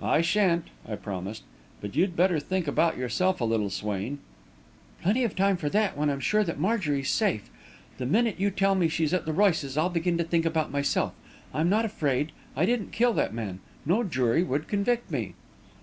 [0.00, 1.42] "I shan't," I promised.
[1.82, 4.18] "But you'd better think about yourself a little, Swain."
[5.02, 7.50] "Plenty of time for that when I'm sure that Marjorie's safe.
[7.98, 11.12] The minute you tell me she's at the Royces', I'll begin to think about myself.
[11.52, 12.32] I'm not afraid.
[12.56, 13.60] I didn't kill that man.
[13.84, 15.34] No jury would convict me."